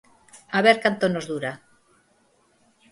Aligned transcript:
A 0.57 0.59
ver 0.65 0.77
canto 0.83 1.05
nos 1.09 1.25
dura. 1.31 1.51